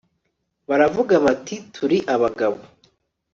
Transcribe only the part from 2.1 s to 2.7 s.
abagabo